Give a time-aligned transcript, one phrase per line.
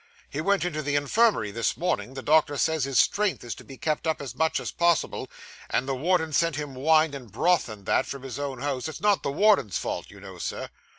[0.31, 3.77] He went into the infirmary, this morning; the doctor says his strength is to be
[3.77, 5.29] kept up as much as possible;
[5.69, 8.87] and the warden's sent him wine and broth and that, from his own house.
[8.87, 10.69] It's not the warden's fault, you know, sir.